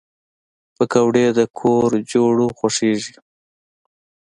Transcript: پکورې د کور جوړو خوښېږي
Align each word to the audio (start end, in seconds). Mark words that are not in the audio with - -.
پکورې 0.75 1.25
د 1.37 1.39
کور 1.59 1.89
جوړو 2.11 2.47
خوښېږي 2.57 3.15